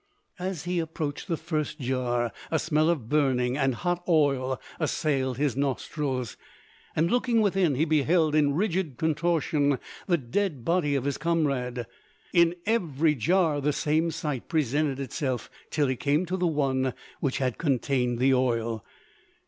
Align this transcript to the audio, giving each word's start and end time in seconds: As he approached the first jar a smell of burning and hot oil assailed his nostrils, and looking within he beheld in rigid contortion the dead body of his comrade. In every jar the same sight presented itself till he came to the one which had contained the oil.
As 0.39 0.63
he 0.63 0.79
approached 0.79 1.27
the 1.27 1.37
first 1.37 1.79
jar 1.79 2.31
a 2.49 2.57
smell 2.57 2.89
of 2.89 3.07
burning 3.07 3.55
and 3.55 3.75
hot 3.75 4.03
oil 4.07 4.59
assailed 4.79 5.37
his 5.37 5.55
nostrils, 5.55 6.37
and 6.95 7.11
looking 7.11 7.39
within 7.39 7.75
he 7.75 7.85
beheld 7.85 8.33
in 8.33 8.55
rigid 8.55 8.97
contortion 8.97 9.77
the 10.07 10.17
dead 10.17 10.65
body 10.65 10.95
of 10.95 11.03
his 11.03 11.19
comrade. 11.19 11.85
In 12.33 12.55
every 12.65 13.13
jar 13.13 13.61
the 13.61 13.71
same 13.73 14.09
sight 14.09 14.47
presented 14.49 14.99
itself 14.99 15.51
till 15.69 15.85
he 15.85 15.95
came 15.95 16.25
to 16.25 16.35
the 16.35 16.47
one 16.47 16.95
which 17.19 17.37
had 17.37 17.59
contained 17.59 18.17
the 18.17 18.33
oil. 18.33 18.83